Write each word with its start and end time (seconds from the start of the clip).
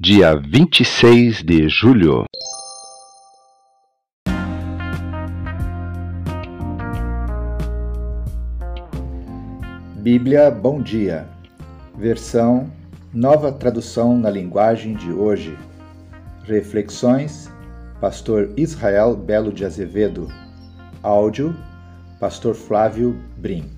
dia 0.00 0.36
26 0.36 1.42
de 1.42 1.68
julho. 1.68 2.24
Bíblia 9.96 10.52
Bom 10.52 10.80
Dia, 10.80 11.28
versão 11.96 12.70
Nova 13.12 13.50
Tradução 13.50 14.16
na 14.16 14.30
Linguagem 14.30 14.94
de 14.94 15.10
Hoje. 15.10 15.58
Reflexões, 16.44 17.50
Pastor 18.00 18.52
Israel 18.56 19.16
Belo 19.16 19.52
de 19.52 19.64
Azevedo. 19.64 20.28
Áudio, 21.02 21.56
Pastor 22.20 22.54
Flávio 22.54 23.20
Brim. 23.36 23.77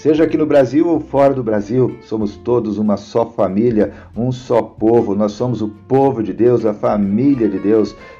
Seja 0.00 0.24
aqui 0.24 0.38
no 0.38 0.46
Brasil 0.46 0.88
ou 0.88 0.98
fora 0.98 1.34
do 1.34 1.42
Brasil, 1.42 1.98
somos 2.00 2.34
todos 2.34 2.78
uma 2.78 2.96
só 2.96 3.26
família, 3.26 3.92
um 4.16 4.32
só 4.32 4.62
povo. 4.62 5.14
Nós 5.14 5.32
somos 5.32 5.60
o 5.60 5.68
povo 5.68 6.22
de 6.22 6.32
Deus, 6.32 6.64
a 6.64 6.72
família 6.72 7.46
de 7.46 7.58
Deus. 7.58 7.94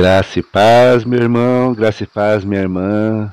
Graça 0.00 0.38
e 0.38 0.42
paz, 0.42 1.04
meu 1.04 1.20
irmão, 1.20 1.74
graça 1.74 2.04
e 2.04 2.06
paz, 2.06 2.42
minha 2.42 2.62
irmã. 2.62 3.30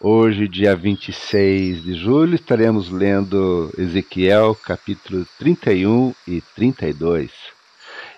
Hoje, 0.00 0.48
dia 0.48 0.74
26 0.74 1.82
de 1.82 1.92
julho, 1.92 2.36
estaremos 2.36 2.88
lendo 2.88 3.70
Ezequiel 3.76 4.54
capítulo 4.54 5.26
31 5.38 6.14
e 6.26 6.40
32. 6.56 7.30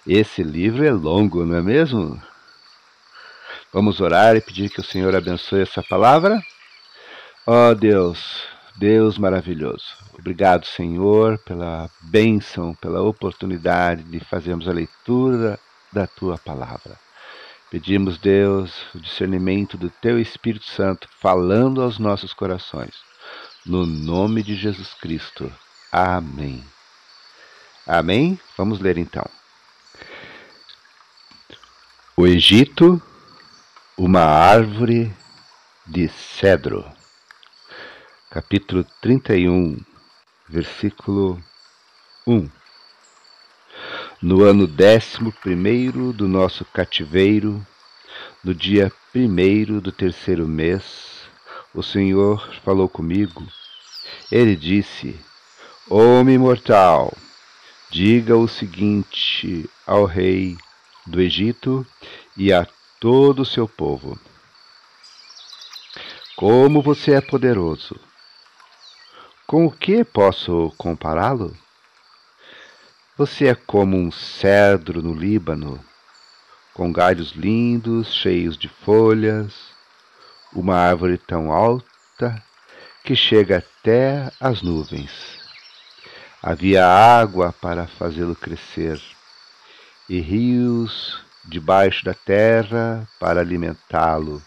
Esse 0.06 0.44
livro 0.44 0.84
é 0.84 0.92
longo, 0.92 1.44
não 1.44 1.56
é 1.56 1.60
mesmo? 1.60 2.22
Vamos 3.72 4.00
orar 4.00 4.36
e 4.36 4.40
pedir 4.40 4.70
que 4.70 4.80
o 4.80 4.84
Senhor 4.84 5.16
abençoe 5.16 5.62
essa 5.62 5.82
palavra. 5.82 6.40
Ó 7.44 7.70
oh, 7.70 7.74
Deus, 7.74 8.44
Deus 8.76 9.18
maravilhoso. 9.18 9.86
Obrigado, 10.16 10.64
Senhor, 10.66 11.36
pela 11.38 11.90
bênção, 12.00 12.76
pela 12.76 13.02
oportunidade 13.02 14.04
de 14.04 14.20
fazermos 14.20 14.68
a 14.68 14.72
leitura 14.72 15.58
da 15.92 16.06
tua 16.06 16.38
palavra. 16.38 17.05
Pedimos, 17.70 18.16
Deus, 18.18 18.72
o 18.94 19.00
discernimento 19.00 19.76
do 19.76 19.90
Teu 19.90 20.20
Espírito 20.20 20.66
Santo 20.66 21.08
falando 21.20 21.82
aos 21.82 21.98
nossos 21.98 22.32
corações. 22.32 22.94
No 23.64 23.84
nome 23.84 24.42
de 24.42 24.54
Jesus 24.54 24.94
Cristo. 24.94 25.52
Amém. 25.90 26.64
Amém? 27.84 28.38
Vamos 28.56 28.78
ler 28.78 28.96
então. 28.96 29.28
O 32.16 32.24
Egito, 32.24 33.02
uma 33.98 34.22
árvore 34.22 35.12
de 35.84 36.08
cedro. 36.08 36.84
Capítulo 38.30 38.84
31, 39.00 39.76
versículo 40.48 41.42
1. 42.26 42.48
No 44.22 44.44
ano 44.44 44.66
décimo 44.66 45.30
primeiro 45.30 46.10
do 46.10 46.26
nosso 46.26 46.64
cativeiro, 46.64 47.64
no 48.42 48.54
dia 48.54 48.90
primeiro 49.12 49.78
do 49.78 49.92
terceiro 49.92 50.48
mês, 50.48 51.28
o 51.74 51.82
Senhor 51.82 52.50
falou 52.64 52.88
comigo. 52.88 53.46
Ele 54.32 54.56
disse: 54.56 55.20
Homem 55.90 56.38
mortal, 56.38 57.14
diga 57.90 58.34
o 58.34 58.48
seguinte 58.48 59.68
ao 59.86 60.06
rei 60.06 60.56
do 61.06 61.20
Egito 61.20 61.86
e 62.34 62.54
a 62.54 62.66
todo 62.98 63.40
o 63.40 63.46
seu 63.46 63.68
povo: 63.68 64.18
Como 66.34 66.80
você 66.80 67.12
é 67.12 67.20
poderoso! 67.20 68.00
Com 69.46 69.66
o 69.66 69.70
que 69.70 70.02
posso 70.02 70.72
compará-lo? 70.78 71.54
Você 73.18 73.46
é 73.46 73.54
como 73.54 73.96
um 73.96 74.12
cedro 74.12 75.00
no 75.00 75.14
Líbano, 75.14 75.82
com 76.74 76.92
galhos 76.92 77.32
lindos, 77.32 78.12
cheios 78.12 78.58
de 78.58 78.68
folhas, 78.68 79.54
uma 80.52 80.76
árvore 80.76 81.16
tão 81.16 81.50
alta 81.50 82.42
que 83.02 83.16
chega 83.16 83.56
até 83.56 84.30
as 84.38 84.60
nuvens. 84.60 85.40
Havia 86.42 86.86
água 86.86 87.54
para 87.58 87.86
fazê-lo 87.86 88.36
crescer 88.36 89.00
e 90.10 90.20
rios 90.20 91.18
debaixo 91.42 92.04
da 92.04 92.12
terra 92.12 93.08
para 93.18 93.40
alimentá-lo. 93.40 94.42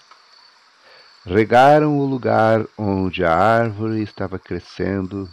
Regaram 1.26 1.98
o 1.98 2.06
lugar 2.06 2.68
onde 2.78 3.26
a 3.26 3.34
árvore 3.36 4.04
estava 4.04 4.38
crescendo 4.38 5.28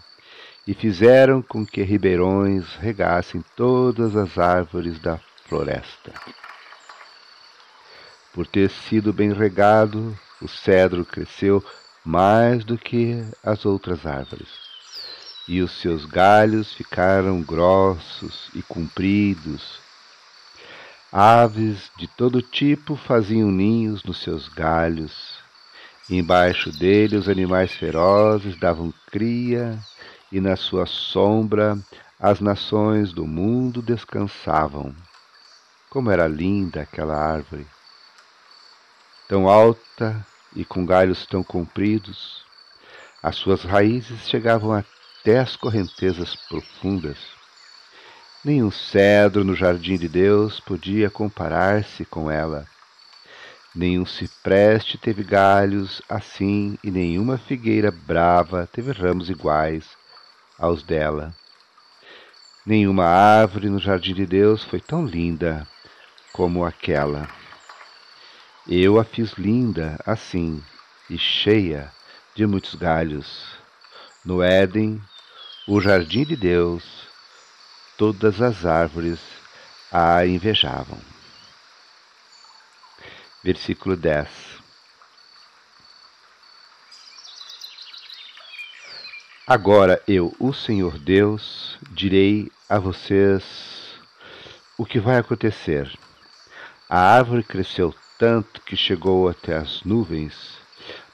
e 0.67 0.75
fizeram 0.75 1.41
com 1.41 1.65
que 1.65 1.83
ribeirões 1.83 2.75
regassem 2.81 3.45
todas 3.55 4.17
as 4.17 4.37
árvores 4.37 4.99
da 4.99 5.19
floresta. 5.47 6.13
Por 8.33 8.47
ter 8.47 8.69
sido 8.69 9.13
bem 9.13 9.33
regado, 9.33 10.19
o 10.43 10.49
cedro 10.49 11.05
cresceu 11.05 11.65
mais 12.05 12.65
do 12.65 12.77
que 12.77 13.25
as 13.43 13.65
outras 13.65 14.05
árvores, 14.05 14.49
e 15.49 15.63
os 15.63 15.81
seus 15.81 16.05
galhos 16.05 16.75
ficaram 16.75 17.41
grossos 17.43 18.51
e 18.55 18.63
compridos. 18.63 19.81
Aves 21.13 21.91
de 21.97 22.09
todo 22.09 22.43
tipo 22.43 22.97
faziam 22.97 23.51
ninhos 23.51 24.03
nos 24.03 24.21
seus 24.21 24.49
galhos, 24.49 25.39
embaixo 26.11 26.71
dele 26.73 27.17
os 27.17 27.29
animais 27.29 27.73
ferozes 27.73 28.59
davam 28.59 28.93
cria 29.11 29.79
e 30.37 30.41
na 30.41 30.55
sua 30.55 30.85
sombra 30.85 31.79
as 32.21 32.41
nações 32.41 33.11
do 33.11 33.27
mundo 33.27 33.81
descansavam. 33.81 34.95
Como 35.89 36.11
era 36.11 36.29
linda 36.29 36.83
aquela 36.83 37.17
árvore, 37.17 37.67
tão 39.27 39.49
alta 39.49 40.27
e 40.55 40.63
com 40.63 40.85
galhos 40.85 41.25
tão 41.25 41.43
compridos, 41.43 42.45
as 43.23 43.37
suas 43.37 43.63
raízes 43.63 44.29
chegavam 44.29 44.75
até 44.75 45.39
as 45.39 45.57
correntezas 45.57 46.37
profundas. 46.37 47.17
Nenhum 48.45 48.71
cedro 48.71 49.43
no 49.43 49.55
jardim 49.55 49.97
de 49.97 50.07
Deus 50.07 50.61
podia 50.61 51.09
comparar-se 51.09 52.05
com 52.05 52.31
ela. 52.31 52.67
Nenhum 53.75 54.05
cipreste 54.05 54.99
teve 54.99 55.25
galhos 55.25 56.03
assim, 56.07 56.79
e 56.85 56.91
nenhuma 56.91 57.39
figueira 57.39 57.91
brava 57.91 58.69
teve 58.71 58.93
ramos 58.93 59.31
iguais 59.31 59.97
aos 60.59 60.83
dela. 60.83 61.35
Nenhuma 62.65 63.05
árvore 63.05 63.69
no 63.69 63.79
jardim 63.79 64.15
de 64.15 64.27
Deus 64.27 64.65
foi 64.65 64.81
tão 64.81 65.07
linda 65.07 65.67
como 66.33 66.65
aquela. 66.65 67.29
Eu 68.67 68.99
a 68.99 69.05
fiz 69.05 69.33
linda 69.35 69.99
assim, 70.05 70.63
e 71.09 71.17
cheia 71.17 71.93
de 72.35 72.47
muitos 72.47 72.75
galhos. 72.75 73.57
No 74.25 74.43
Éden, 74.43 75.01
o 75.69 75.81
jardim 75.81 76.25
de 76.25 76.37
Deus, 76.37 77.09
todas 77.97 78.43
as 78.43 78.67
árvores 78.67 79.21
a 79.93 80.27
invejavam. 80.27 81.01
Versículo 83.45 83.97
10 83.97 84.46
Agora 89.49 90.03
eu, 90.09 90.35
o 90.41 90.53
Senhor 90.53 90.99
Deus, 90.99 91.79
direi 91.93 92.51
a 92.69 92.81
vocês 92.81 93.45
o 94.77 94.85
que 94.85 94.99
vai 94.99 95.19
acontecer. 95.19 95.89
A 96.91 96.99
árvore 96.99 97.45
cresceu 97.45 97.95
tanto 98.19 98.61
que 98.63 98.77
chegou 98.77 99.29
até 99.29 99.55
as 99.55 99.85
nuvens, 99.85 100.59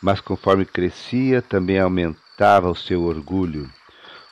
mas 0.00 0.18
conforme 0.18 0.64
crescia, 0.64 1.42
também 1.42 1.78
aumentava 1.78 2.70
o 2.70 2.74
seu 2.74 3.02
orgulho. 3.02 3.70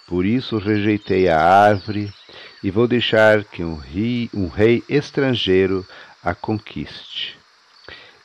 Por 0.06 0.25
isso 0.25 0.56
rejeitei 0.56 1.29
a 1.29 1.38
árvore 1.38 2.11
e 2.62 2.70
vou 2.70 2.88
deixar 2.88 3.44
que 3.44 3.62
um 3.62 3.75
rei, 3.75 4.31
um 4.32 4.49
rei 4.49 4.82
estrangeiro 4.88 5.87
a 6.25 6.35
conquiste. 6.35 7.38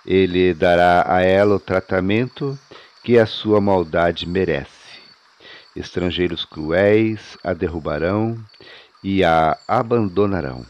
Ele 0.06 0.54
dará 0.54 1.04
a 1.06 1.22
ela 1.22 1.56
o 1.56 1.60
tratamento 1.60 2.58
que 3.04 3.20
a 3.20 3.26
sua 3.26 3.60
maldade 3.60 4.26
merece. 4.26 4.75
Estrangeiros 5.76 6.46
cruéis 6.46 7.38
a 7.44 7.54
derrubarão 7.54 8.38
e 9.04 9.24
a 9.24 9.58
abandonarão. 9.68 10.66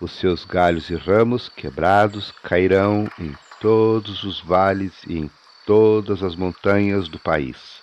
Os 0.00 0.12
seus 0.12 0.46
galhos 0.46 0.88
e 0.88 0.94
ramos 0.94 1.50
quebrados 1.50 2.32
cairão 2.42 3.06
em 3.18 3.36
todos 3.60 4.24
os 4.24 4.40
vales 4.40 4.94
e 5.06 5.18
em 5.18 5.30
todas 5.66 6.22
as 6.22 6.34
montanhas 6.34 7.06
do 7.06 7.18
país. 7.18 7.82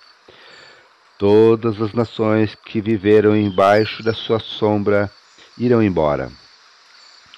Todas 1.19 1.79
as 1.79 1.93
nações 1.93 2.55
que 2.55 2.81
viveram 2.81 3.35
embaixo 3.35 4.01
da 4.01 4.13
sua 4.13 4.39
sombra 4.39 5.11
irão 5.57 5.81
embora. 5.81 6.31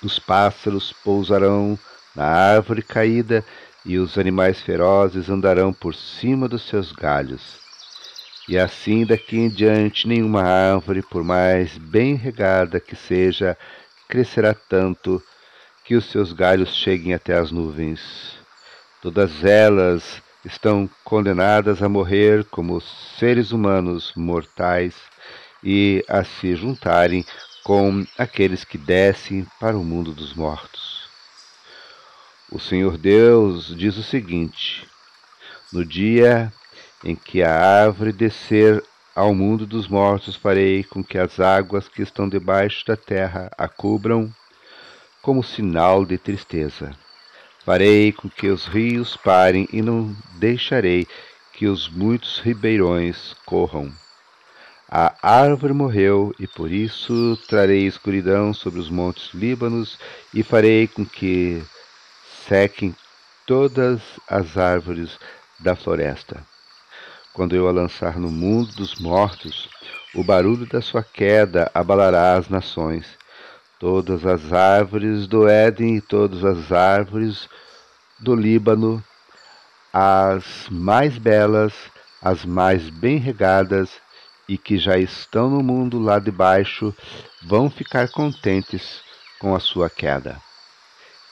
Os 0.02 0.18
pássaros 0.18 0.94
pousarão 1.04 1.78
na 2.16 2.26
árvore 2.26 2.82
caída 2.82 3.44
e 3.86 3.98
os 3.98 4.18
animais 4.18 4.62
ferozes 4.62 5.30
andarão 5.30 5.74
por 5.74 5.94
cima 5.94 6.48
dos 6.48 6.68
seus 6.68 6.94
galhos. 6.94 7.69
E 8.50 8.58
assim 8.58 9.06
daqui 9.06 9.38
em 9.38 9.48
diante 9.48 10.08
nenhuma 10.08 10.42
árvore, 10.42 11.04
por 11.04 11.24
mais 11.24 11.78
bem 11.78 12.16
regada 12.16 12.80
que 12.80 12.96
seja, 12.96 13.56
crescerá 14.08 14.56
tanto 14.56 15.22
que 15.86 15.94
os 15.94 16.10
seus 16.10 16.34
galhos 16.34 16.76
cheguem 16.76 17.14
até 17.14 17.38
as 17.38 17.52
nuvens. 17.52 18.40
Todas 19.04 19.46
elas 19.46 20.20
estão 20.44 20.90
condenadas 21.04 21.84
a 21.84 21.88
morrer 21.88 22.44
como 22.46 22.82
seres 22.82 23.52
humanos 23.52 24.14
mortais 24.16 24.96
e 25.64 26.04
a 26.10 26.24
se 26.24 26.56
juntarem 26.56 27.24
com 27.64 28.04
aqueles 28.18 28.64
que 28.64 28.80
descem 28.80 29.46
para 29.60 29.78
o 29.78 29.84
mundo 29.84 30.12
dos 30.12 30.34
mortos. 30.34 31.08
O 32.52 32.60
Senhor 32.60 32.98
Deus 32.98 33.68
diz 33.78 33.96
o 33.96 34.02
seguinte: 34.02 34.88
No 35.72 35.86
dia 35.86 36.52
em 37.04 37.16
que 37.16 37.42
a 37.42 37.84
árvore 37.84 38.12
descer 38.12 38.84
ao 39.16 39.34
mundo 39.34 39.66
dos 39.66 39.88
mortos, 39.88 40.36
farei 40.36 40.84
com 40.84 41.04
que 41.04 41.18
as 41.18 41.40
águas 41.40 41.88
que 41.88 42.02
estão 42.02 42.28
debaixo 42.28 42.86
da 42.86 42.96
terra 42.96 43.52
a 43.58 43.68
cubram 43.68 44.34
como 45.22 45.44
sinal 45.44 46.06
de 46.06 46.18
tristeza. 46.18 46.92
Farei 47.66 48.12
com 48.12 48.30
que 48.30 48.48
os 48.48 48.66
rios 48.66 49.18
parem 49.18 49.68
e 49.72 49.82
não 49.82 50.16
deixarei 50.38 51.06
que 51.54 51.68
os 51.68 51.90
muitos 51.90 52.40
ribeirões 52.40 53.36
corram. 53.46 53.92
A 54.90 55.14
árvore 55.22 55.74
morreu, 55.74 56.34
e 56.40 56.48
por 56.48 56.72
isso 56.72 57.38
trarei 57.48 57.86
escuridão 57.86 58.54
sobre 58.54 58.80
os 58.80 58.90
montes 58.90 59.32
Líbanos, 59.34 60.00
e 60.34 60.42
farei 60.42 60.88
com 60.88 61.06
que 61.06 61.62
sequem 62.48 62.96
todas 63.46 64.02
as 64.28 64.58
árvores 64.58 65.20
da 65.60 65.76
floresta. 65.76 66.44
Quando 67.40 67.56
eu 67.56 67.70
a 67.70 67.72
lançar 67.72 68.20
no 68.20 68.30
mundo 68.30 68.70
dos 68.74 68.96
mortos, 68.96 69.70
o 70.14 70.22
barulho 70.22 70.66
da 70.66 70.82
sua 70.82 71.02
queda 71.02 71.72
abalará 71.74 72.36
as 72.36 72.50
nações. 72.50 73.18
Todas 73.80 74.26
as 74.26 74.52
árvores 74.52 75.26
do 75.26 75.48
Éden 75.48 75.96
e 75.96 76.02
todas 76.02 76.44
as 76.44 76.70
árvores 76.70 77.48
do 78.20 78.36
Líbano, 78.36 79.02
as 79.94 80.68
mais 80.70 81.18
belas, 81.18 81.74
as 82.22 82.44
mais 82.44 82.90
bem 82.90 83.16
regadas 83.16 83.90
e 84.46 84.58
que 84.58 84.78
já 84.78 84.98
estão 84.98 85.50
no 85.50 85.64
mundo 85.64 85.98
lá 85.98 86.20
de 86.20 86.32
baixo, 86.32 86.94
vão 87.42 87.70
ficar 87.70 88.10
contentes 88.10 89.02
com 89.40 89.56
a 89.56 89.62
sua 89.62 89.90
queda. 89.90 90.42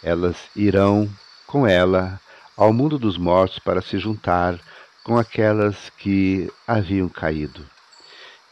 Elas 0.01 0.37
irão 0.55 1.09
com 1.45 1.67
ela 1.67 2.17
ao 2.55 2.71
mundo 2.71 2.97
dos 2.97 3.17
mortos 3.17 3.59
para 3.59 3.81
se 3.81 3.99
juntar 3.99 4.57
com 5.07 5.17
aquelas 5.17 5.89
que 5.97 6.51
haviam 6.67 7.07
caído. 7.07 7.65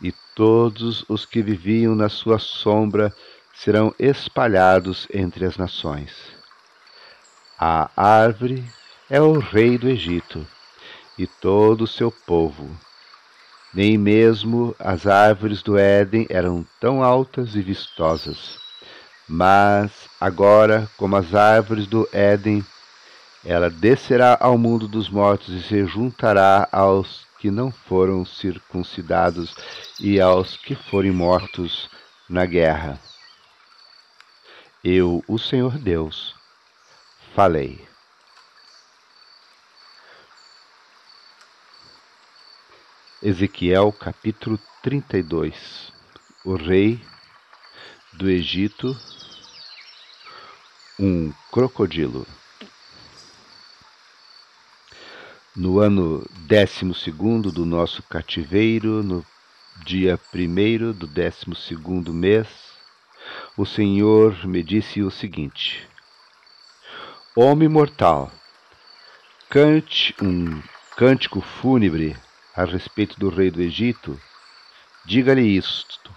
E 0.01 0.13
todos 0.33 1.03
os 1.09 1.25
que 1.25 1.41
viviam 1.41 1.93
na 1.93 2.07
sua 2.07 2.39
sombra 2.39 3.13
serão 3.53 3.93
espalhados 3.99 5.05
entre 5.13 5.43
as 5.43 5.57
nações. 5.57 6.15
A 7.59 7.91
árvore 7.93 8.63
é 9.09 9.19
o 9.19 9.37
rei 9.37 9.77
do 9.77 9.89
Egito 9.89 10.47
e 11.17 11.27
todo 11.27 11.81
o 11.81 11.87
seu 11.87 12.09
povo. 12.09 12.69
Nem 13.73 13.97
mesmo 13.97 14.73
as 14.79 15.05
árvores 15.05 15.61
do 15.61 15.77
Éden 15.77 16.25
eram 16.29 16.65
tão 16.79 17.03
altas 17.03 17.53
e 17.55 17.61
vistosas. 17.61 18.57
Mas 19.27 19.91
agora, 20.21 20.89
como 20.95 21.17
as 21.17 21.35
árvores 21.35 21.85
do 21.85 22.07
Éden 22.13 22.65
ela 23.45 23.69
descerá 23.69 24.35
ao 24.41 24.57
mundo 24.57 24.87
dos 24.87 25.07
mortos 25.07 25.49
e 25.49 25.61
se 25.61 25.85
juntará 25.85 26.67
aos 26.71 27.27
que 27.37 27.51
não 27.51 27.71
foram 27.71 28.25
circuncidados 28.25 29.53
e 29.99 30.19
aos 30.19 30.57
que 30.57 30.73
forem 30.73 31.11
mortos 31.11 31.87
na 32.27 32.43
guerra. 32.43 32.99
Eu, 34.83 35.23
o 35.27 35.37
Senhor 35.37 35.77
Deus, 35.77 36.35
falei. 37.35 37.87
Ezequiel 43.21 43.91
capítulo 43.91 44.59
32 44.81 45.93
O 46.43 46.55
rei 46.55 46.99
do 48.13 48.27
Egito, 48.27 48.97
um 50.99 51.31
crocodilo. 51.51 52.25
No 55.55 55.79
ano 55.79 56.27
décimo 56.47 56.93
segundo 56.93 57.49
do 57.51 57.65
nosso 57.65 58.03
cativeiro, 58.03 59.01
no 59.01 59.25
dia 59.85 60.17
primeiro 60.31 60.93
do 60.93 61.07
décimo 61.07 61.55
segundo 61.55 62.13
mês, 62.13 62.47
o 63.55 63.65
Senhor 63.65 64.45
me 64.45 64.61
disse 64.61 65.01
o 65.01 65.09
seguinte: 65.09 65.87
Homem 67.35 67.69
mortal, 67.69 68.29
cante 69.49 70.13
um 70.21 70.61
cântico 70.97 71.39
fúnebre 71.39 72.17
a 72.53 72.65
respeito 72.65 73.17
do 73.17 73.29
rei 73.29 73.49
do 73.49 73.61
Egito, 73.61 74.19
diga-lhe 75.05 75.41
isto: 75.41 76.11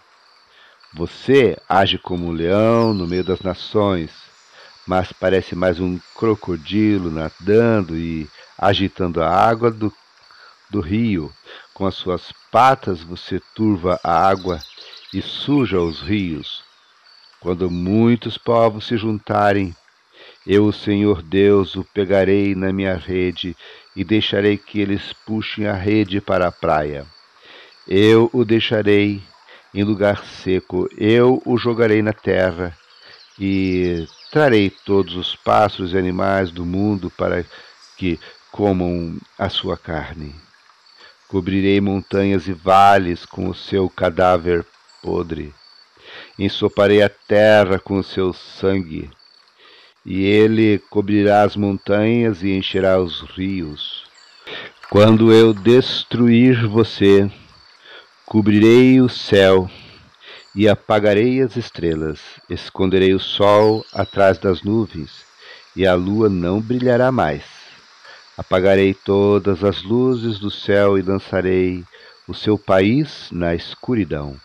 Você 0.95 1.57
age 1.69 1.97
como 1.97 2.27
um 2.27 2.33
leão 2.33 2.93
no 2.93 3.07
meio 3.07 3.23
das 3.23 3.41
nações, 3.41 4.11
mas 4.85 5.13
parece 5.13 5.55
mais 5.55 5.79
um 5.79 5.97
crocodilo 6.17 7.09
nadando 7.09 7.97
e 7.97 8.29
agitando 8.59 9.23
a 9.23 9.31
água 9.31 9.71
do, 9.71 9.93
do 10.69 10.81
rio. 10.81 11.33
Com 11.73 11.87
as 11.87 11.95
suas 11.95 12.33
patas 12.51 13.03
você 13.03 13.41
turva 13.55 14.01
a 14.03 14.29
água 14.29 14.61
e 15.15 15.23
suja 15.23 15.81
os 15.81 16.01
rios. 16.01 16.65
Quando 17.41 17.71
muitos 17.71 18.37
povos 18.37 18.87
se 18.87 18.97
juntarem, 18.97 19.75
eu, 20.47 20.65
o 20.65 20.73
Senhor 20.73 21.23
Deus, 21.23 21.77
o 21.77 21.85
pegarei 21.85 22.55
na 22.55 22.73
minha 22.73 22.97
rede 22.97 23.57
e 23.95 24.03
deixarei 24.03 24.57
que 24.57 24.81
eles 24.81 25.13
puxem 25.25 25.67
a 25.67 25.75
rede 25.75 26.21
para 26.21 26.49
a 26.49 26.53
praia. 26.53 27.07
Eu 27.87 28.29
o 28.33 28.45
deixarei 28.45 29.23
em 29.75 29.85
lugar 29.85 30.25
seco, 30.25 30.89
eu 30.97 31.43
o 31.45 31.57
jogarei 31.59 32.03
na 32.03 32.13
terra 32.13 32.77
e 33.39 34.07
trarei 34.31 34.71
todos 34.71 35.15
os 35.15 35.37
pássaros 35.37 35.93
e 35.93 35.99
animais 35.99 36.51
do 36.51 36.65
mundo 36.65 37.11
para 37.11 37.45
que 37.97 38.19
comam 38.51 39.17
a 39.39 39.49
sua 39.49 39.77
carne. 39.77 40.35
Cobrirei 41.29 41.81
montanhas 41.81 42.49
e 42.49 42.53
vales 42.53 43.27
com 43.27 43.49
o 43.49 43.55
seu 43.55 43.89
cadáver 43.89 44.65
podre. 45.03 45.55
Ensoparei 46.39 47.03
a 47.03 47.09
terra 47.09 47.79
com 47.79 47.99
o 47.99 48.05
seu 48.05 48.33
sangue. 48.33 49.11
E 50.07 50.25
ele 50.25 50.79
cobrirá 50.91 51.43
as 51.43 51.55
montanhas 51.55 52.43
e 52.43 52.57
encherá 52.57 52.99
os 52.99 53.21
rios. 53.21 54.05
Quando 54.91 55.31
eu 55.31 55.53
destruir 55.53 56.67
você, 56.67 57.31
cobrirei 58.25 59.03
o 59.03 59.09
céu 59.09 59.71
e 60.55 60.67
apagarei 60.67 61.43
as 61.43 61.57
estrelas, 61.57 62.21
esconderei 62.49 63.13
o 63.13 63.21
sol 63.21 63.85
atrás 63.93 64.39
das 64.39 64.63
nuvens, 64.63 65.11
e 65.77 65.87
a 65.87 65.95
lua 65.95 66.29
não 66.31 66.61
brilhará 66.61 67.13
mais. 67.13 67.58
Apagarei 68.39 68.95
todas 68.95 69.65
as 69.65 69.83
luzes 69.83 70.39
do 70.39 70.49
céu 70.49 70.97
e 70.97 71.03
lançarei 71.03 71.85
o 72.29 72.33
seu 72.33 72.57
país 72.57 73.29
na 73.33 73.53
escuridão. 73.53 74.41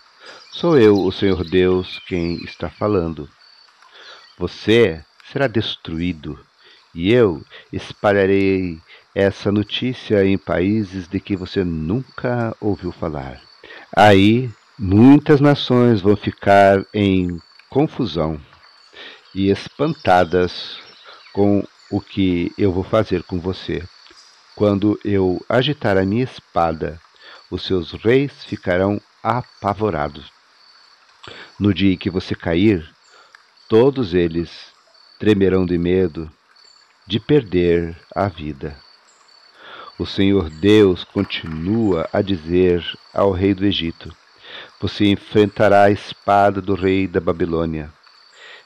Sou 0.52 0.80
eu, 0.80 0.98
o 0.98 1.12
Senhor 1.12 1.44
Deus, 1.44 2.02
quem 2.08 2.44
está 2.44 2.72
falando. 2.72 3.30
Você 4.36 5.00
será 5.32 5.46
destruído, 5.46 6.40
e 6.96 7.14
eu 7.14 7.44
espalharei 7.72 8.80
essa 9.14 9.52
notícia 9.52 10.26
em 10.26 10.40
países 10.40 11.08
de 11.08 11.20
que 11.20 11.36
você 11.36 11.64
nunca 11.64 12.58
ouviu 12.60 12.92
falar. 12.92 13.40
Aí 13.96 14.50
muitas 14.78 15.40
nações 15.40 16.02
vão 16.02 16.16
ficar 16.16 16.84
em 16.92 17.40
confusão 17.70 18.42
e 19.36 19.52
espantadas 19.52 20.80
com 21.32 21.64
o 21.94 22.02
que 22.02 22.52
eu 22.58 22.72
vou 22.72 22.84
fazer 22.84 23.22
com 23.22 23.40
você. 23.40 23.84
Quando 24.56 25.00
eu 25.06 25.40
agitar 25.48 25.96
a 25.96 26.04
minha 26.04 26.24
espada, 26.24 27.00
os 27.52 27.68
seus 27.68 27.92
reis 27.92 28.44
ficarão 28.46 29.00
apavorados. 29.22 30.32
No 31.60 31.72
dia 31.72 31.94
em 31.94 31.98
que 31.98 32.10
você 32.10 32.34
cair, 32.34 32.84
todos 33.70 34.16
eles 34.16 34.50
tremerão 35.20 35.68
de 35.68 35.78
medo 35.78 36.32
de 37.06 37.20
perder 37.20 37.96
a 38.16 38.28
vida. 38.28 38.76
O 40.00 40.08
Senhor 40.08 40.50
Deus 40.50 41.04
continua 41.04 42.10
a 42.12 42.24
dizer 42.24 42.84
ao 43.14 43.32
rei 43.32 43.54
do 43.54 43.66
Egito: 43.66 44.12
Você 44.82 45.06
enfrentará 45.06 45.84
a 45.84 45.92
espada 45.92 46.60
do 46.60 46.74
rei 46.74 47.08
da 47.08 47.20
Babilônia. 47.20 47.94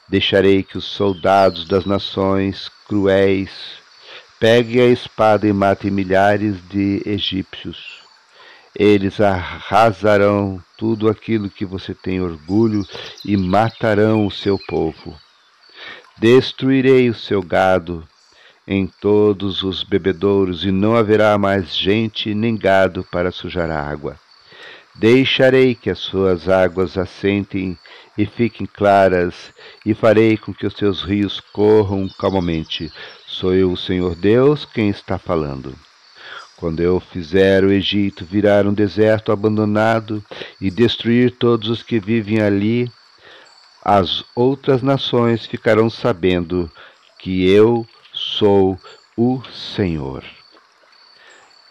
Deixarei 0.08 0.64
que 0.64 0.78
os 0.78 0.86
soldados 0.86 1.68
das 1.68 1.86
nações 1.86 2.72
cruéis 2.88 3.52
peguem 4.40 4.82
a 4.82 4.86
espada 4.86 5.48
e 5.48 5.54
matem 5.54 5.92
milhares 5.92 6.58
de 6.70 7.02
egípcios. 7.06 8.00
Eles 8.76 9.20
arrasarão 9.20 10.62
tudo 10.78 11.10
aquilo 11.10 11.50
que 11.50 11.66
você 11.66 11.96
tem 11.96 12.22
orgulho 12.22 12.84
e 13.26 13.36
matarão 13.36 14.26
o 14.26 14.32
seu 14.32 14.60
povo. 14.68 15.18
Destruirei 16.18 17.10
o 17.10 17.16
seu 17.16 17.42
gado 17.42 18.08
em 18.68 18.86
todos 18.86 19.64
os 19.64 19.82
bebedouros, 19.82 20.66
e 20.66 20.72
não 20.72 20.96
haverá 20.96 21.38
mais 21.38 21.74
gente 21.74 22.36
nem 22.36 22.58
gado 22.58 23.04
para 23.10 23.32
sujar 23.32 23.72
a 23.72 23.82
água. 23.82 24.20
Deixarei 24.94 25.74
que 25.74 25.90
as 25.90 26.00
suas 26.00 26.50
águas 26.50 26.98
assentem 26.98 27.78
e 28.18 28.26
fiquem 28.26 28.66
claras, 28.66 29.54
e 29.86 29.94
farei 29.94 30.38
com 30.38 30.54
que 30.54 30.66
os 30.66 30.74
seus 30.74 31.04
rios 31.04 31.40
corram 31.40 32.10
calmamente. 32.20 32.92
Sou 33.26 33.54
eu, 33.54 33.72
o 33.72 33.78
Senhor 33.78 34.16
Deus, 34.16 34.66
quem 34.66 34.90
está 34.90 35.18
falando. 35.18 35.76
Quando 36.58 36.80
eu 36.80 37.00
fizer 37.00 37.64
o 37.64 37.72
Egito 37.72 38.26
virar 38.26 38.66
um 38.66 38.74
deserto 38.74 39.32
abandonado 39.32 40.24
e 40.60 40.72
destruir 40.72 41.32
todos 41.32 41.70
os 41.70 41.84
que 41.84 42.00
vivem 42.00 42.42
ali, 42.42 42.92
as 43.84 44.26
outras 44.36 44.82
nações 44.82 45.46
ficarão 45.46 45.90
sabendo 45.90 46.70
que 47.20 47.48
eu 47.48 47.86
sou 48.12 48.78
o 49.16 49.42
Senhor. 49.52 50.24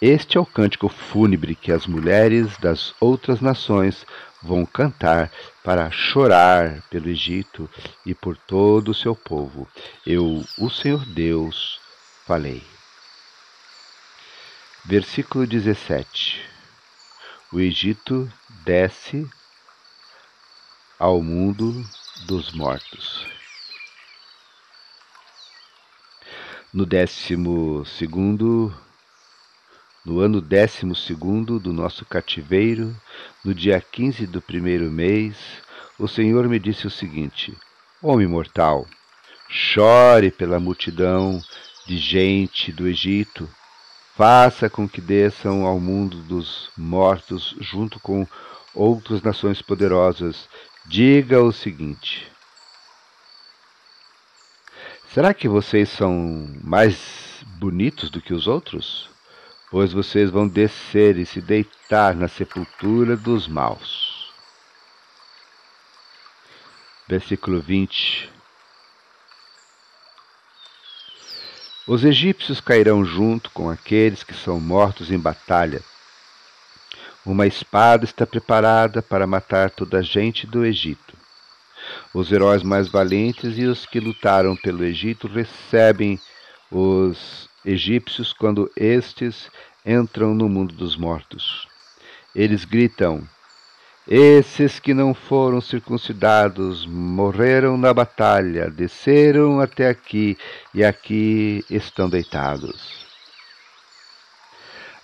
Este 0.01 0.39
é 0.39 0.41
o 0.41 0.47
cântico 0.47 0.89
fúnebre 0.89 1.55
que 1.55 1.73
as 1.73 1.87
mulheres 1.87 2.57
das 2.59 2.95
outras 3.01 3.41
nações 3.41 4.07
vão 4.43 4.65
cantar 4.65 5.33
para 5.67 5.91
chorar 5.91 6.81
pelo 6.83 7.09
Egito 7.09 7.69
e 8.05 8.15
por 8.15 8.37
todo 8.37 8.93
o 8.93 8.95
seu 8.95 9.17
povo. 9.17 9.69
Eu, 10.07 10.45
o 10.57 10.71
Senhor 10.71 11.05
Deus, 11.05 11.81
falei. 12.25 12.63
Versículo 14.85 15.45
17: 15.45 16.41
O 17.53 17.59
Egito 17.59 18.33
desce 18.65 19.29
ao 21.01 21.21
mundo 21.21 21.85
dos 22.29 22.53
mortos. 22.53 23.27
no 26.77 26.85
décimo 26.85 27.87
segundo, 27.87 28.71
no 30.07 30.21
ano 30.21 30.41
décimo 30.41 30.95
segundo 30.95 31.59
do 31.59 31.73
nosso 31.73 32.05
cativeiro, 32.05 32.95
no 33.45 33.53
dia 33.53 33.81
quinze 33.81 34.25
do 34.25 34.41
primeiro 34.41 34.85
mês, 34.85 35.37
o 35.99 36.07
Senhor 36.07 36.49
me 36.49 36.61
disse 36.61 36.87
o 36.87 36.91
seguinte: 36.91 37.53
Homem 38.01 38.29
mortal, 38.29 38.87
chore 39.49 40.31
pela 40.31 40.61
multidão 40.61 41.43
de 41.85 41.99
gente 41.99 42.71
do 42.71 42.87
Egito, 42.87 43.51
faça 44.15 44.71
com 44.71 44.89
que 44.89 45.01
desçam 45.01 45.67
ao 45.67 45.81
mundo 45.81 46.19
dos 46.19 46.71
mortos 46.79 47.57
junto 47.61 47.99
com 47.99 48.25
outras 48.73 49.23
nações 49.23 49.61
poderosas. 49.61 50.49
Diga 50.87 51.43
o 51.43 51.51
seguinte: 51.51 52.31
Será 55.13 55.35
que 55.35 55.49
vocês 55.49 55.89
são 55.89 56.49
mais 56.63 57.43
bonitos 57.59 58.09
do 58.09 58.21
que 58.21 58.33
os 58.33 58.47
outros? 58.47 59.16
Pois 59.71 59.93
vocês 59.93 60.31
vão 60.31 60.47
descer 60.47 61.17
e 61.17 61.27
se 61.27 61.41
deitar 61.41 62.15
na 62.15 62.29
sepultura 62.29 63.17
dos 63.17 63.49
maus. 63.49 64.33
Versículo 67.09 67.61
20. 67.61 68.31
Os 71.87 72.05
egípcios 72.05 72.61
cairão 72.61 73.05
junto 73.05 73.51
com 73.51 73.71
aqueles 73.71 74.23
que 74.23 74.35
são 74.35 74.61
mortos 74.61 75.11
em 75.11 75.19
batalha. 75.19 75.83
Uma 77.25 77.47
espada 77.47 78.05
está 78.05 78.25
preparada 78.25 79.03
para 79.03 79.27
matar 79.27 79.71
toda 79.71 79.99
a 79.99 80.03
gente 80.03 80.47
do 80.47 80.65
Egito. 80.65 81.17
Os 82.15 82.31
heróis 82.31 82.63
mais 82.63 82.89
valentes 82.89 83.59
e 83.59 83.65
os 83.65 83.85
que 83.85 83.99
lutaram 83.99 84.57
pelo 84.57 84.85
Egito 84.85 85.27
recebem 85.27 86.21
os 86.71 87.49
egípcios 87.67 88.33
quando 88.33 88.71
estes 88.77 89.51
entram 89.85 90.35
no 90.35 90.49
mundo 90.49 90.75
dos 90.75 90.97
mortos. 90.97 91.69
Eles 92.35 92.65
gritam: 92.65 93.29
Esses 94.07 94.79
que 94.79 94.95
não 94.95 95.13
foram 95.13 95.61
circuncidados 95.61 96.87
morreram 96.87 97.77
na 97.77 97.93
batalha, 97.93 98.71
desceram 98.71 99.61
até 99.61 99.89
aqui 99.89 100.39
e 100.73 100.85
aqui 100.85 101.65
estão 101.69 102.09
deitados. 102.09 103.05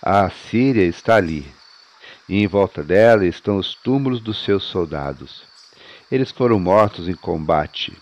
A 0.01 0.29
Síria 0.29 0.83
está 0.83 1.15
ali, 1.15 1.45
e 2.27 2.41
em 2.41 2.47
volta 2.47 2.83
dela 2.83 3.25
estão 3.25 3.57
os 3.57 3.75
túmulos 3.75 4.21
dos 4.21 4.43
seus 4.43 4.63
soldados. 4.63 5.43
Eles 6.11 6.29
foram 6.29 6.59
mortos 6.59 7.07
em 7.07 7.15
combate, 7.15 7.97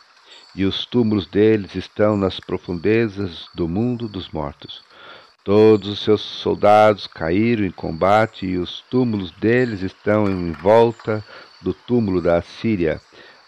e 0.56 0.66
os 0.66 0.86
túmulos 0.86 1.26
deles 1.26 1.76
estão 1.76 2.18
nas 2.18 2.40
profundezas 2.40 3.48
do 3.54 3.68
mundo 3.68 4.08
dos 4.08 4.30
mortos. 4.30 4.84
Todos 5.44 5.90
os 5.90 6.00
seus 6.04 6.22
soldados 6.22 7.08
caíram 7.08 7.66
em 7.66 7.72
combate, 7.72 8.46
e 8.46 8.58
os 8.58 8.82
túmulos 8.90 9.32
deles 9.32 9.82
estão 9.82 10.28
em 10.28 10.52
volta 10.52 11.24
do 11.62 11.74
túmulo 11.74 12.22
da 12.22 12.38
Assíria. 12.38 13.02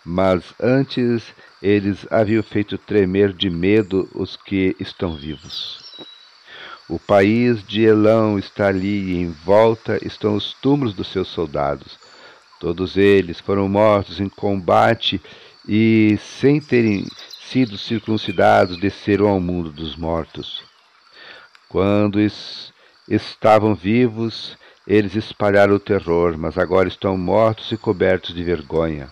Mas 0.03 0.43
antes 0.59 1.23
eles 1.61 2.05
haviam 2.09 2.41
feito 2.41 2.77
tremer 2.77 3.31
de 3.31 3.49
medo 3.49 4.09
os 4.15 4.35
que 4.35 4.75
estão 4.79 5.15
vivos. 5.15 5.83
O 6.89 6.99
país 6.99 7.63
de 7.63 7.83
Elão 7.83 8.39
está 8.39 8.67
ali, 8.67 9.13
e 9.13 9.21
em 9.21 9.29
volta 9.29 9.99
estão 10.05 10.35
os 10.35 10.53
túmulos 10.55 10.93
dos 10.93 11.07
seus 11.07 11.27
soldados. 11.27 11.97
Todos 12.59 12.97
eles 12.97 13.39
foram 13.39 13.69
mortos 13.69 14.19
em 14.19 14.29
combate 14.29 15.21
e, 15.67 16.17
sem 16.39 16.59
terem 16.59 17.05
sido 17.49 17.77
circuncidados, 17.77 18.77
desceram 18.77 19.27
ao 19.27 19.39
mundo 19.39 19.71
dos 19.71 19.95
mortos. 19.95 20.63
Quando 21.69 22.19
estavam 23.07 23.73
vivos, 23.73 24.57
eles 24.87 25.15
espalharam 25.15 25.75
o 25.75 25.79
terror, 25.79 26.37
mas 26.37 26.57
agora 26.57 26.87
estão 26.87 27.17
mortos 27.17 27.71
e 27.71 27.77
cobertos 27.77 28.33
de 28.35 28.43
vergonha. 28.43 29.09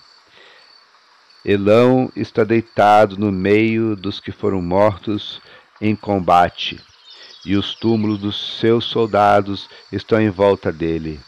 Elão 1.44 2.12
está 2.16 2.44
deitado 2.44 3.18
no 3.18 3.32
meio 3.32 3.96
dos 3.96 4.20
que 4.20 4.32
foram 4.32 4.62
mortos 4.62 5.42
em 5.80 5.96
combate, 5.96 6.80
e 7.44 7.56
os 7.56 7.74
túmulos 7.74 8.20
dos 8.20 8.60
seus 8.60 8.86
soldados 8.86 9.68
estão 9.92 10.22
em 10.22 10.30
volta 10.30 10.72
dele. 10.72 11.20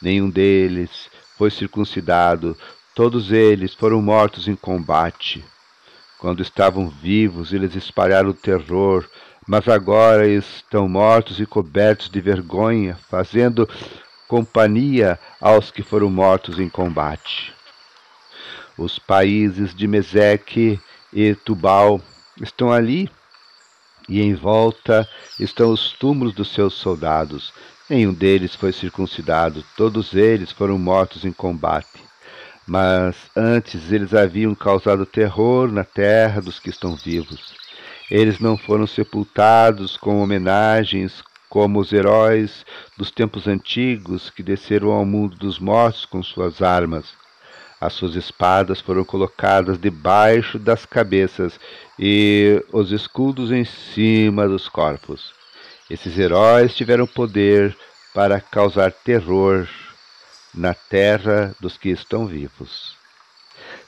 Nenhum 0.00 0.30
deles 0.30 1.10
foi 1.36 1.50
circuncidado, 1.50 2.56
todos 2.94 3.32
eles 3.32 3.74
foram 3.74 4.00
mortos 4.02 4.48
em 4.48 4.56
combate. 4.56 5.44
Quando 6.18 6.42
estavam 6.42 6.88
vivos, 6.88 7.52
eles 7.52 7.74
espalharam 7.74 8.32
terror, 8.32 9.08
mas 9.46 9.66
agora 9.66 10.26
estão 10.26 10.88
mortos 10.88 11.40
e 11.40 11.46
cobertos 11.46 12.08
de 12.08 12.20
vergonha, 12.20 12.96
fazendo 13.08 13.68
companhia 14.28 15.18
aos 15.40 15.70
que 15.70 15.82
foram 15.82 16.10
mortos 16.10 16.58
em 16.58 16.68
combate. 16.68 17.52
Os 18.78 18.98
países 18.98 19.74
de 19.74 19.86
Meseque 19.86 20.80
e 21.12 21.34
Tubal 21.34 22.00
estão 22.40 22.72
ali, 22.72 23.10
e 24.08 24.20
em 24.20 24.34
volta 24.34 25.08
estão 25.38 25.72
os 25.72 25.92
túmulos 25.92 26.34
dos 26.34 26.52
seus 26.52 26.74
soldados. 26.74 27.52
Nenhum 27.88 28.14
deles 28.14 28.54
foi 28.54 28.72
circuncidado, 28.72 29.64
todos 29.76 30.14
eles 30.14 30.50
foram 30.50 30.78
mortos 30.78 31.24
em 31.24 31.32
combate. 31.32 32.11
Mas 32.66 33.16
antes 33.36 33.90
eles 33.90 34.14
haviam 34.14 34.54
causado 34.54 35.04
terror 35.04 35.70
na 35.70 35.84
terra 35.84 36.40
dos 36.40 36.60
que 36.60 36.70
estão 36.70 36.94
vivos. 36.94 37.54
Eles 38.10 38.38
não 38.38 38.56
foram 38.56 38.86
sepultados 38.86 39.96
com 39.96 40.22
homenagens 40.22 41.22
como 41.48 41.80
os 41.80 41.92
heróis 41.92 42.64
dos 42.96 43.10
tempos 43.10 43.46
antigos 43.46 44.30
que 44.30 44.42
desceram 44.42 44.90
ao 44.92 45.04
mundo 45.04 45.36
dos 45.36 45.58
mortos 45.58 46.04
com 46.04 46.22
suas 46.22 46.62
armas. 46.62 47.14
As 47.80 47.94
suas 47.94 48.14
espadas 48.14 48.80
foram 48.80 49.04
colocadas 49.04 49.76
debaixo 49.78 50.58
das 50.58 50.86
cabeças 50.86 51.58
e 51.98 52.64
os 52.72 52.92
escudos 52.92 53.50
em 53.50 53.64
cima 53.64 54.46
dos 54.46 54.68
corpos. 54.68 55.34
Esses 55.90 56.16
heróis 56.16 56.74
tiveram 56.74 57.06
poder 57.06 57.76
para 58.14 58.40
causar 58.40 58.92
terror 58.92 59.68
na 60.54 60.74
terra 60.74 61.54
dos 61.60 61.76
que 61.76 61.88
estão 61.88 62.26
vivos. 62.26 62.96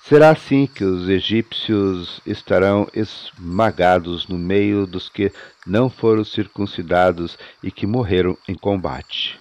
Será 0.03 0.31
assim 0.31 0.67
que 0.67 0.85
os 0.85 1.09
egípcios 1.09 2.21
estarão 2.27 2.89
esmagados 2.95 4.29
no 4.29 4.37
meio 4.37 4.87
dos 4.87 5.09
que 5.09 5.33
não 5.67 5.89
foram 5.89 6.25
circuncidados 6.25 7.39
e 7.63 7.71
que 7.71 7.87
morreram 7.87 8.37
em 8.47 8.55
combate. 8.55 9.41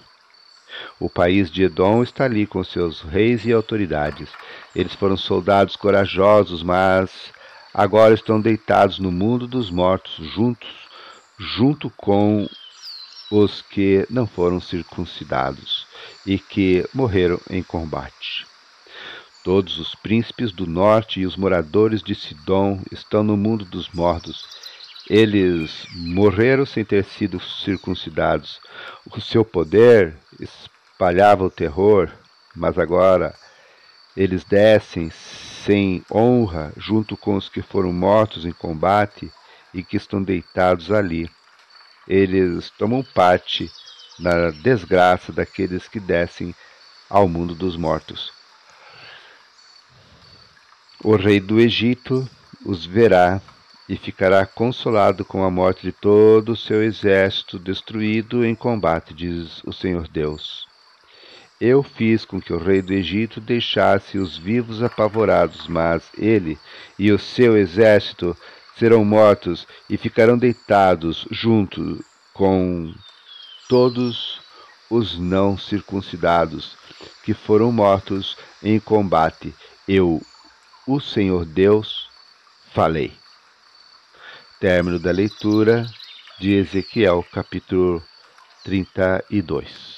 O 0.98 1.08
país 1.08 1.50
de 1.50 1.64
Edom 1.64 2.02
está 2.02 2.24
ali 2.24 2.46
com 2.46 2.64
seus 2.64 3.02
reis 3.02 3.44
e 3.44 3.52
autoridades. 3.52 4.30
Eles 4.74 4.94
foram 4.94 5.16
soldados 5.16 5.76
corajosos, 5.76 6.62
mas 6.62 7.10
agora 7.72 8.14
estão 8.14 8.40
deitados 8.40 8.98
no 8.98 9.12
mundo 9.12 9.46
dos 9.46 9.70
mortos, 9.70 10.16
juntos, 10.32 10.74
junto 11.38 11.90
com 11.90 12.48
os 13.30 13.62
que 13.62 14.06
não 14.10 14.26
foram 14.26 14.60
circuncidados 14.60 15.86
e 16.26 16.38
que 16.38 16.88
morreram 16.92 17.40
em 17.50 17.62
combate. 17.62 18.46
Todos 19.42 19.78
os 19.78 19.94
príncipes 19.94 20.52
do 20.52 20.66
norte 20.66 21.20
e 21.20 21.26
os 21.26 21.36
moradores 21.36 22.02
de 22.02 22.14
Sidom 22.14 22.80
estão 22.90 23.22
no 23.22 23.36
mundo 23.36 23.64
dos 23.64 23.90
mortos. 23.90 24.42
Eles 25.08 25.86
morreram 25.94 26.64
sem 26.64 26.82
ter 26.82 27.04
sido 27.04 27.38
circuncidados. 27.38 28.58
O 29.04 29.20
seu 29.20 29.44
poder 29.44 30.16
espalhava 30.40 31.44
o 31.44 31.50
terror, 31.50 32.10
mas 32.56 32.78
agora 32.78 33.34
eles 34.16 34.44
descem 34.44 35.10
sem 35.10 36.02
honra 36.10 36.72
junto 36.76 37.16
com 37.16 37.36
os 37.36 37.48
que 37.48 37.60
foram 37.60 37.92
mortos 37.92 38.46
em 38.46 38.52
combate 38.52 39.30
e 39.74 39.82
que 39.82 39.98
estão 39.98 40.22
deitados 40.22 40.90
ali. 40.90 41.28
Eles 42.08 42.70
tomam 42.70 43.02
parte 43.02 43.70
na 44.18 44.50
desgraça 44.50 45.32
daqueles 45.32 45.88
que 45.88 46.00
descem 46.00 46.54
ao 47.08 47.28
mundo 47.28 47.54
dos 47.54 47.76
mortos. 47.76 48.32
O 51.02 51.16
rei 51.16 51.40
do 51.40 51.60
Egito 51.60 52.28
os 52.64 52.86
verá 52.86 53.40
e 53.88 53.96
ficará 53.96 54.46
consolado 54.46 55.24
com 55.24 55.44
a 55.44 55.50
morte 55.50 55.82
de 55.82 55.92
todo 55.92 56.52
o 56.52 56.56
seu 56.56 56.82
exército 56.82 57.58
destruído 57.58 58.44
em 58.44 58.54
combate, 58.54 59.12
diz 59.12 59.62
o 59.64 59.72
Senhor 59.72 60.08
Deus. 60.08 60.66
Eu 61.60 61.82
fiz 61.82 62.24
com 62.24 62.40
que 62.40 62.52
o 62.52 62.58
rei 62.58 62.82
do 62.82 62.92
Egito 62.92 63.40
deixasse 63.40 64.18
os 64.18 64.36
vivos 64.36 64.82
apavorados, 64.82 65.68
mas 65.68 66.02
ele 66.16 66.58
e 66.98 67.12
o 67.12 67.18
seu 67.18 67.56
exército 67.56 68.36
serão 68.76 69.04
mortos 69.04 69.66
e 69.88 69.96
ficarão 69.96 70.36
deitados 70.36 71.26
junto 71.30 72.04
com 72.32 72.92
todos 73.68 74.40
os 74.90 75.18
não 75.18 75.56
circuncidados 75.56 76.76
que 77.24 77.34
foram 77.34 77.72
mortos 77.72 78.36
em 78.62 78.78
combate. 78.78 79.54
Eu 79.88 80.20
o 80.86 81.00
Senhor 81.00 81.44
Deus, 81.44 82.08
falei. 82.72 83.12
Término 84.60 84.98
da 84.98 85.10
leitura 85.10 85.86
de 86.38 86.52
Ezequiel, 86.52 87.24
capítulo 87.32 88.02
32. 88.64 89.94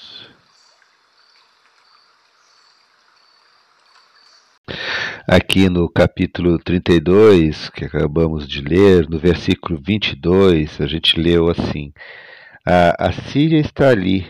Aqui 5.27 5.69
no 5.69 5.89
capítulo 5.89 6.57
32, 6.57 7.69
que 7.69 7.83
acabamos 7.83 8.47
de 8.47 8.61
ler, 8.61 9.09
no 9.09 9.19
versículo 9.19 9.77
22, 9.77 10.79
a 10.79 10.87
gente 10.87 11.19
leu 11.19 11.49
assim: 11.49 11.91
A, 12.69 13.07
a 13.07 13.13
Síria 13.13 13.61
está 13.61 13.91
ali, 13.91 14.27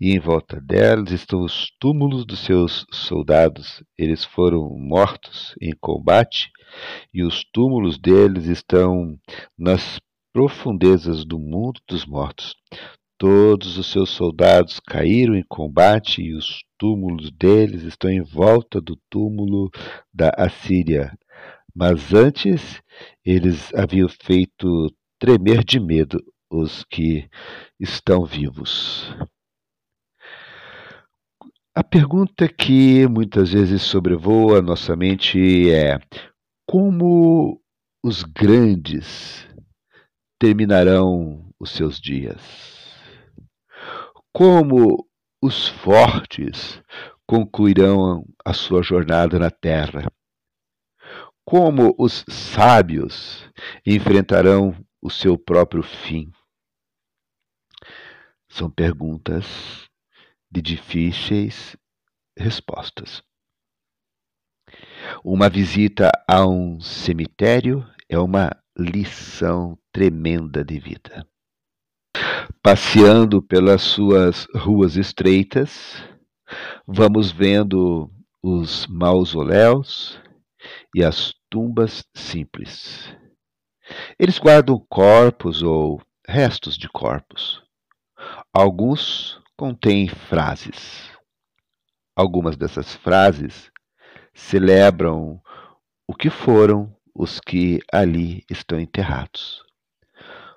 e 0.00 0.10
em 0.10 0.18
volta 0.18 0.60
delas 0.60 1.12
estão 1.12 1.44
os 1.44 1.70
túmulos 1.78 2.26
dos 2.26 2.40
seus 2.40 2.84
soldados. 2.90 3.84
Eles 3.96 4.24
foram 4.24 4.68
mortos 4.76 5.54
em 5.62 5.70
combate, 5.80 6.50
e 7.14 7.22
os 7.22 7.44
túmulos 7.52 7.96
deles 8.00 8.46
estão 8.46 9.16
nas 9.56 10.00
profundezas 10.32 11.24
do 11.24 11.38
mundo 11.38 11.80
dos 11.86 12.04
mortos. 12.04 12.56
Todos 13.16 13.78
os 13.78 13.86
seus 13.86 14.10
soldados 14.10 14.80
caíram 14.80 15.36
em 15.36 15.44
combate, 15.48 16.20
e 16.20 16.34
os 16.34 16.64
túmulos 16.76 17.30
deles 17.30 17.84
estão 17.84 18.10
em 18.10 18.22
volta 18.22 18.80
do 18.80 18.98
túmulo 19.08 19.70
da 20.12 20.30
Assíria. 20.36 21.16
Mas 21.72 22.12
antes 22.12 22.82
eles 23.24 23.72
haviam 23.72 24.08
feito 24.08 24.92
tremer 25.20 25.62
de 25.62 25.78
medo 25.78 26.20
os 26.52 26.84
que 26.84 27.28
estão 27.80 28.24
vivos. 28.24 29.10
A 31.74 31.82
pergunta 31.82 32.46
que 32.46 33.06
muitas 33.08 33.52
vezes 33.52 33.80
sobrevoa 33.80 34.60
nossa 34.60 34.94
mente 34.94 35.70
é: 35.70 35.98
como 36.68 37.58
os 38.04 38.22
grandes 38.22 39.48
terminarão 40.38 41.50
os 41.58 41.70
seus 41.70 41.98
dias? 41.98 42.40
Como 44.34 45.08
os 45.42 45.68
fortes 45.68 46.82
concluirão 47.26 48.22
a 48.44 48.52
sua 48.52 48.82
jornada 48.82 49.38
na 49.38 49.50
terra? 49.50 50.12
Como 51.44 51.94
os 51.98 52.24
sábios 52.28 53.48
enfrentarão 53.86 54.76
o 55.00 55.08
seu 55.08 55.38
próprio 55.38 55.82
fim? 55.82 56.30
São 58.52 58.70
perguntas 58.70 59.46
de 60.50 60.60
difíceis 60.60 61.74
respostas. 62.36 63.22
Uma 65.24 65.48
visita 65.48 66.10
a 66.28 66.46
um 66.46 66.78
cemitério 66.78 67.82
é 68.10 68.18
uma 68.18 68.50
lição 68.76 69.78
tremenda 69.90 70.62
de 70.62 70.78
vida. 70.78 71.26
Passeando 72.62 73.42
pelas 73.42 73.80
suas 73.80 74.46
ruas 74.54 74.96
estreitas, 74.96 76.04
vamos 76.86 77.32
vendo 77.32 78.12
os 78.42 78.86
mausoléus 78.86 80.20
e 80.94 81.02
as 81.02 81.32
tumbas 81.48 82.04
simples. 82.14 83.16
Eles 84.18 84.38
guardam 84.38 84.78
corpos 84.90 85.62
ou 85.62 86.02
restos 86.28 86.76
de 86.76 86.86
corpos. 86.86 87.62
Alguns 88.52 89.40
contém 89.56 90.08
frases. 90.08 91.10
Algumas 92.14 92.56
dessas 92.56 92.94
frases 92.94 93.70
celebram 94.34 95.40
o 96.06 96.14
que 96.14 96.30
foram 96.30 96.94
os 97.14 97.40
que 97.40 97.80
ali 97.92 98.44
estão 98.50 98.78
enterrados. 98.78 99.62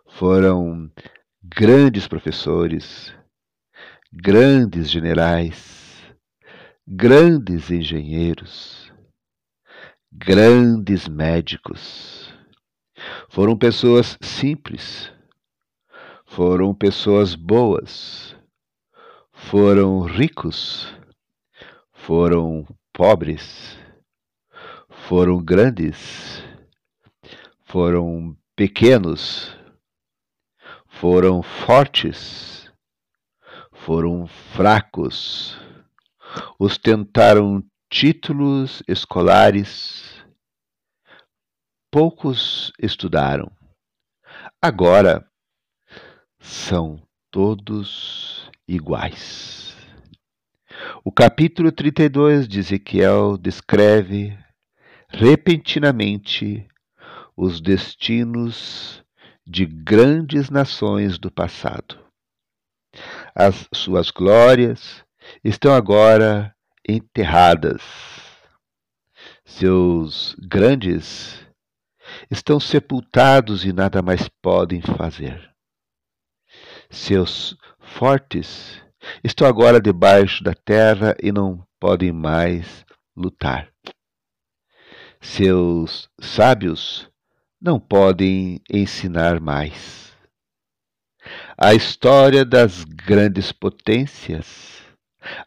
Foram 0.08 0.92
grandes 1.44 2.08
professores, 2.08 3.14
grandes 4.12 4.90
generais, 4.90 6.04
grandes 6.88 7.70
engenheiros, 7.70 8.92
grandes 10.12 11.08
médicos. 11.08 12.34
Foram 13.30 13.58
pessoas 13.58 14.18
simples, 14.22 15.12
foram 16.36 16.76
pessoas 16.76 17.34
boas, 17.34 18.36
foram 19.32 20.02
ricos, 20.02 20.94
foram 21.94 22.68
pobres, 22.92 23.78
foram 25.08 25.42
grandes, 25.42 26.44
foram 27.64 28.36
pequenos, 28.54 29.58
foram 30.90 31.42
fortes, 31.42 32.70
foram 33.72 34.28
fracos, 34.28 35.58
ostentaram 36.60 37.64
títulos 37.90 38.84
escolares, 38.90 40.22
poucos 41.90 42.74
estudaram. 42.78 43.50
Agora 44.62 45.26
são 46.46 47.02
todos 47.32 48.50
iguais. 48.68 49.76
O 51.04 51.12
capítulo 51.12 51.72
32 51.72 52.48
de 52.48 52.60
Ezequiel 52.60 53.38
descreve 53.38 54.38
repentinamente 55.10 56.68
os 57.36 57.60
destinos 57.60 59.04
de 59.46 59.66
grandes 59.66 60.50
nações 60.50 61.18
do 61.18 61.32
passado. 61.32 61.98
As 63.34 63.68
suas 63.74 64.12
glórias 64.12 65.04
estão 65.44 65.74
agora 65.74 66.56
enterradas. 66.88 67.82
Seus 69.44 70.36
grandes 70.40 71.44
estão 72.30 72.60
sepultados 72.60 73.66
e 73.66 73.74
nada 73.74 74.02
mais 74.02 74.30
podem 74.42 74.82
fazer. 74.82 75.55
Seus 76.90 77.58
fortes 77.80 78.82
estão 79.24 79.48
agora 79.48 79.80
debaixo 79.80 80.44
da 80.44 80.54
terra 80.54 81.16
e 81.22 81.32
não 81.32 81.66
podem 81.80 82.12
mais 82.12 82.86
lutar. 83.16 83.70
Seus 85.22 86.10
sábios 86.20 87.10
não 87.60 87.80
podem 87.80 88.62
ensinar 88.70 89.40
mais. 89.40 90.14
A 91.58 91.74
história 91.74 92.46
das 92.46 92.84
grandes 92.84 93.52
potências 93.52 94.84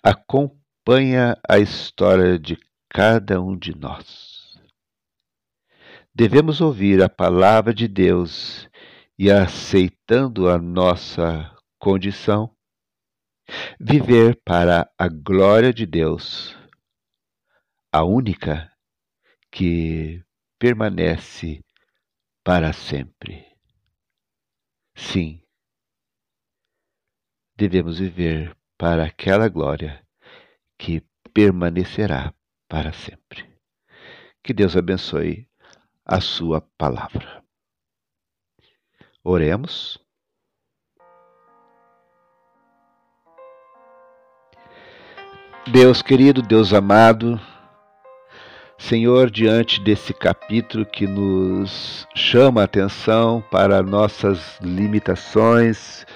acompanha 0.02 1.36
a 1.48 1.58
história 1.58 2.38
de 2.38 2.58
cada 2.88 3.40
um 3.40 3.56
de 3.56 3.76
nós. 3.78 4.58
Devemos 6.12 6.60
ouvir 6.60 7.00
a 7.02 7.08
palavra 7.08 7.72
de 7.72 7.86
Deus 7.86 8.67
e, 9.18 9.30
aceitando 9.30 10.48
a 10.48 10.58
nossa 10.58 11.52
condição, 11.78 12.54
viver 13.80 14.40
para 14.44 14.88
a 14.96 15.08
glória 15.08 15.72
de 15.72 15.84
Deus, 15.84 16.56
a 17.92 18.04
única 18.04 18.70
que 19.50 20.22
permanece 20.58 21.64
para 22.44 22.72
sempre. 22.72 23.44
Sim, 24.94 25.42
devemos 27.56 27.98
viver 27.98 28.56
para 28.76 29.04
aquela 29.04 29.48
glória 29.48 30.06
que 30.78 31.00
permanecerá 31.34 32.32
para 32.68 32.92
sempre. 32.92 33.58
Que 34.42 34.52
Deus 34.52 34.76
abençoe 34.76 35.48
a 36.04 36.20
Sua 36.20 36.60
palavra. 36.60 37.47
Oremos. 39.30 39.98
Deus 45.70 46.00
querido, 46.00 46.40
Deus 46.40 46.72
amado, 46.72 47.38
Senhor, 48.78 49.30
diante 49.30 49.82
desse 49.82 50.14
capítulo 50.14 50.86
que 50.86 51.06
nos 51.06 52.08
chama 52.14 52.62
a 52.62 52.64
atenção 52.64 53.44
para 53.50 53.82
nossas 53.82 54.58
limitações, 54.62 56.06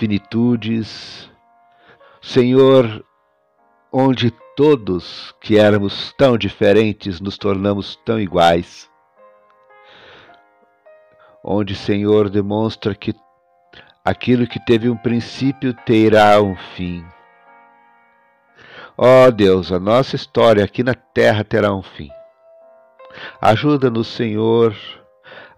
finitudes, 0.00 1.30
Senhor, 2.20 3.04
onde 3.92 4.32
todos 4.56 5.32
que 5.40 5.56
éramos 5.56 6.12
tão 6.18 6.36
diferentes 6.36 7.20
nos 7.20 7.38
tornamos 7.38 7.94
tão 8.04 8.18
iguais, 8.18 8.89
onde, 11.44 11.74
Senhor, 11.74 12.28
demonstra 12.28 12.94
que 12.94 13.14
aquilo 14.04 14.46
que 14.46 14.58
teve 14.64 14.88
um 14.88 14.96
princípio 14.96 15.74
terá 15.86 16.40
um 16.40 16.56
fim. 16.56 17.04
Ó 18.96 19.26
oh 19.26 19.30
Deus, 19.30 19.72
a 19.72 19.80
nossa 19.80 20.16
história 20.16 20.64
aqui 20.64 20.82
na 20.82 20.94
terra 20.94 21.42
terá 21.42 21.74
um 21.74 21.82
fim. 21.82 22.10
Ajuda-nos, 23.40 24.08
Senhor, 24.08 24.76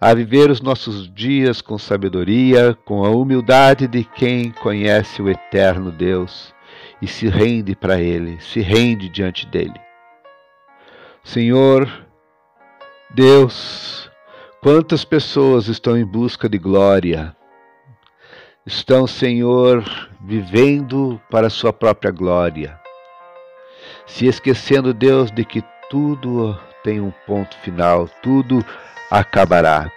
a 0.00 0.14
viver 0.14 0.50
os 0.50 0.60
nossos 0.60 1.12
dias 1.12 1.60
com 1.60 1.78
sabedoria, 1.78 2.76
com 2.84 3.04
a 3.04 3.10
humildade 3.10 3.86
de 3.86 4.04
quem 4.04 4.50
conhece 4.50 5.20
o 5.20 5.28
eterno 5.28 5.90
Deus 5.90 6.54
e 7.00 7.06
se 7.06 7.28
rende 7.28 7.74
para 7.74 8.00
Ele, 8.00 8.40
se 8.40 8.60
rende 8.60 9.08
diante 9.08 9.46
dele. 9.46 9.80
Senhor, 11.24 11.88
Deus, 13.10 14.10
quantas 14.62 15.04
pessoas 15.04 15.68
estão 15.68 15.96
em 15.96 16.04
busca 16.04 16.48
de 16.48 16.56
glória, 16.56 17.36
estão, 18.64 19.06
Senhor, 19.06 19.84
vivendo 20.20 21.20
para 21.30 21.48
a 21.48 21.50
sua 21.50 21.72
própria 21.72 22.10
glória 22.10 22.80
se 24.06 24.26
esquecendo, 24.26 24.92
Deus, 24.92 25.30
de 25.30 25.44
que 25.44 25.64
tudo 25.88 26.58
tem 26.82 27.00
um 27.00 27.12
ponto 27.26 27.56
final, 27.58 28.08
tudo 28.22 28.64
acabará. 29.10 29.90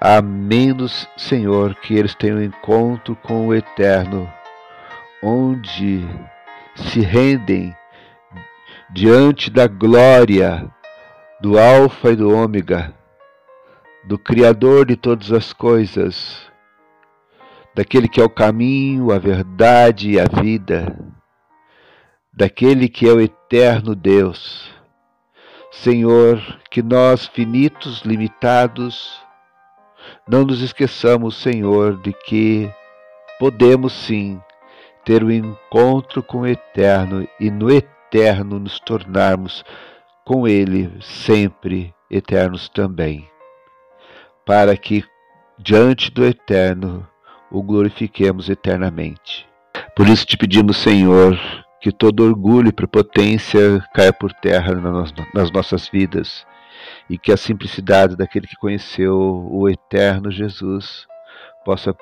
A 0.00 0.20
menos, 0.20 1.08
Senhor, 1.16 1.74
que 1.76 1.94
eles 1.94 2.14
tenham 2.14 2.38
um 2.38 2.42
encontro 2.42 3.16
com 3.16 3.46
o 3.46 3.54
Eterno, 3.54 4.30
onde 5.22 6.06
se 6.74 7.00
rendem 7.00 7.74
diante 8.90 9.50
da 9.50 9.66
glória 9.66 10.70
do 11.40 11.58
Alfa 11.58 12.10
e 12.10 12.16
do 12.16 12.32
Ômega, 12.32 12.94
do 14.06 14.18
Criador 14.18 14.86
de 14.86 14.96
todas 14.96 15.32
as 15.32 15.52
coisas, 15.52 16.40
daquele 17.74 18.08
que 18.08 18.20
é 18.20 18.24
o 18.24 18.30
caminho, 18.30 19.12
a 19.12 19.18
verdade 19.18 20.12
e 20.12 20.20
a 20.20 20.24
vida 20.24 20.96
daquele 22.36 22.86
que 22.86 23.08
é 23.08 23.12
o 23.12 23.20
eterno 23.20 23.94
Deus. 23.94 24.70
Senhor, 25.72 26.38
que 26.70 26.82
nós, 26.82 27.26
finitos, 27.26 28.02
limitados, 28.02 29.18
não 30.28 30.44
nos 30.44 30.60
esqueçamos, 30.60 31.36
Senhor, 31.36 31.96
de 32.02 32.12
que 32.12 32.70
podemos 33.38 33.92
sim 33.92 34.38
ter 35.04 35.22
o 35.22 35.26
um 35.26 35.30
encontro 35.30 36.22
com 36.22 36.40
o 36.40 36.46
eterno 36.46 37.26
e 37.40 37.50
no 37.50 37.70
eterno 37.70 38.58
nos 38.58 38.78
tornarmos 38.80 39.64
com 40.24 40.46
Ele 40.46 40.92
sempre 41.00 41.94
eternos 42.10 42.68
também, 42.68 43.28
para 44.46 44.76
que 44.76 45.04
diante 45.58 46.10
do 46.10 46.24
eterno 46.24 47.06
o 47.50 47.62
glorifiquemos 47.62 48.48
eternamente. 48.48 49.46
Por 49.96 50.08
isso 50.08 50.24
te 50.24 50.36
pedimos, 50.36 50.76
Senhor, 50.76 51.36
que 51.80 51.90
todo 51.90 52.24
orgulho 52.24 52.68
e 52.68 52.72
prepotência 52.72 53.84
caia 53.92 54.12
por 54.12 54.32
terra 54.32 54.72
nas 55.34 55.50
nossas 55.50 55.88
vidas 55.88 56.46
e 57.10 57.18
que 57.18 57.32
a 57.32 57.36
simplicidade 57.36 58.16
daquele 58.16 58.46
que 58.46 58.56
conheceu 58.56 59.16
o 59.50 59.68
eterno 59.68 60.30
Jesus 60.30 61.06
possa 61.64 61.94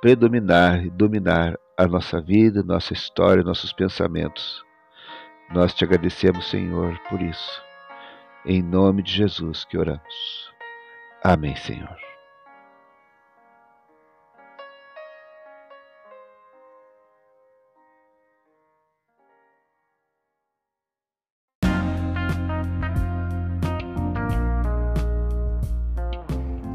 predominar 0.00 0.84
e 0.84 0.90
dominar 0.90 1.58
a 1.76 1.86
nossa 1.86 2.20
vida, 2.20 2.62
nossa 2.62 2.92
história, 2.92 3.42
nossos 3.42 3.72
pensamentos. 3.72 4.62
Nós 5.52 5.74
te 5.74 5.84
agradecemos, 5.84 6.48
Senhor, 6.48 6.98
por 7.08 7.20
isso. 7.20 7.62
Em 8.44 8.62
nome 8.62 9.02
de 9.02 9.12
Jesus 9.12 9.64
que 9.64 9.76
oramos. 9.76 10.55
Amém, 11.28 11.56
Senhor. 11.56 11.96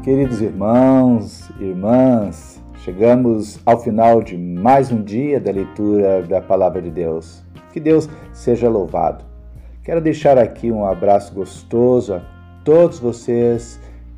Queridos 0.04 0.42
irmãos, 0.42 1.48
irmãs, 1.58 2.62
chegamos 2.84 3.58
ao 3.64 3.80
final 3.80 4.22
de 4.22 4.36
mais 4.36 4.92
um 4.92 5.02
dia 5.02 5.40
da 5.40 5.50
leitura 5.50 6.22
da 6.24 6.42
Palavra 6.42 6.82
de 6.82 6.90
Deus. 6.90 7.42
Que 7.72 7.80
Deus 7.80 8.06
seja 8.34 8.68
louvado. 8.68 9.24
Quero 9.82 10.02
deixar 10.02 10.36
aqui 10.36 10.70
um 10.70 10.84
abraço 10.84 11.32
gostoso 11.32 12.12
a 12.12 12.20
todos 12.62 12.98
vocês 12.98 13.80